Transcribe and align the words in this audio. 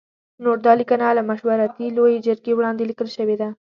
نوټ: 0.43 0.59
دا 0.65 0.73
لیکنه 0.79 1.05
له 1.17 1.23
مشورتي 1.29 1.85
لویې 1.97 2.23
جرګې 2.25 2.53
وړاندې 2.55 2.83
لیکل 2.89 3.07
شوې 3.15 3.35
ده. 3.41 3.49